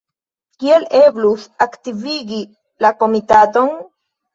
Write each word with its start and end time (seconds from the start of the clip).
Kiel 0.63 0.87
eblus 1.01 1.45
aktivigi 1.67 2.43
la 2.87 2.95
komitaton? 3.01 3.75